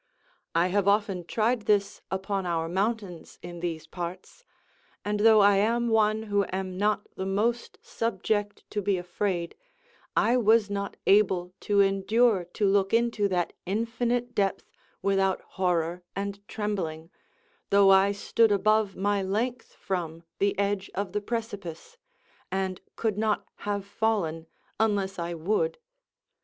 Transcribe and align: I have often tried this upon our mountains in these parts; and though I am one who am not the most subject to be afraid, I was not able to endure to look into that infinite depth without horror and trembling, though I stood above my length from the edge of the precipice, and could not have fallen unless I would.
I 0.55 0.69
have 0.69 0.87
often 0.87 1.25
tried 1.25 1.67
this 1.67 2.01
upon 2.09 2.43
our 2.47 2.67
mountains 2.67 3.37
in 3.43 3.59
these 3.59 3.85
parts; 3.85 4.43
and 5.05 5.19
though 5.19 5.41
I 5.41 5.57
am 5.57 5.89
one 5.89 6.23
who 6.23 6.43
am 6.49 6.75
not 6.75 7.05
the 7.15 7.25
most 7.27 7.77
subject 7.83 8.63
to 8.71 8.81
be 8.81 8.97
afraid, 8.97 9.53
I 10.17 10.37
was 10.37 10.71
not 10.71 10.97
able 11.05 11.53
to 11.59 11.81
endure 11.81 12.45
to 12.45 12.67
look 12.67 12.95
into 12.95 13.27
that 13.27 13.53
infinite 13.67 14.33
depth 14.33 14.71
without 15.03 15.41
horror 15.41 16.01
and 16.15 16.39
trembling, 16.47 17.11
though 17.69 17.91
I 17.91 18.11
stood 18.11 18.51
above 18.51 18.95
my 18.95 19.21
length 19.21 19.73
from 19.75 20.23
the 20.39 20.57
edge 20.57 20.89
of 20.95 21.11
the 21.11 21.21
precipice, 21.21 21.95
and 22.51 22.81
could 22.95 23.19
not 23.19 23.45
have 23.69 23.85
fallen 23.85 24.47
unless 24.79 25.19
I 25.19 25.35
would. 25.35 25.77